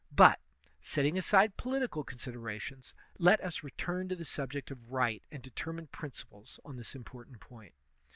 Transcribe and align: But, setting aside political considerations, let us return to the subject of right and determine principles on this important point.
But, 0.15 0.39
setting 0.81 1.15
aside 1.15 1.57
political 1.57 2.03
considerations, 2.03 2.95
let 3.19 3.39
us 3.41 3.61
return 3.61 4.09
to 4.09 4.15
the 4.15 4.25
subject 4.25 4.71
of 4.71 4.91
right 4.91 5.21
and 5.31 5.43
determine 5.43 5.85
principles 5.85 6.59
on 6.65 6.77
this 6.77 6.95
important 6.95 7.39
point. 7.39 7.75